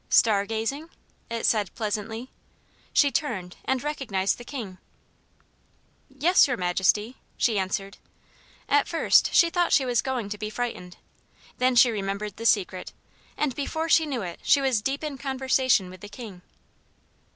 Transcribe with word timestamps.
"Star 0.09 0.47
gazing?" 0.47 0.89
it 1.29 1.45
said, 1.45 1.71
pleasantly. 1.75 2.31
She 2.91 3.11
turned, 3.11 3.57
and 3.65 3.83
recognized 3.83 4.39
the 4.39 4.43
King. 4.43 4.79
"Yes, 6.09 6.47
Your 6.47 6.57
Majesty," 6.57 7.17
she 7.37 7.59
answered. 7.59 7.99
At 8.67 8.87
first 8.87 9.31
she 9.31 9.51
thought 9.51 9.71
she 9.73 9.85
was 9.85 10.01
going 10.01 10.27
to 10.29 10.39
be 10.39 10.49
frightened. 10.49 10.97
Then 11.59 11.75
she 11.75 11.91
remembered 11.91 12.37
the 12.37 12.47
Secret, 12.47 12.93
and 13.37 13.53
before 13.53 13.89
she 13.89 14.07
knew 14.07 14.23
it 14.23 14.39
she 14.41 14.59
was 14.59 14.81
deep 14.81 15.03
in 15.03 15.19
conversation 15.19 15.91
with 15.91 16.01
the 16.01 16.09
King. 16.09 16.41